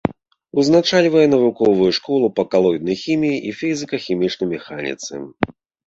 [0.61, 5.13] Узначальвае навуковую школу па калоіднай хіміі і фізіка-хімічнай механіцы.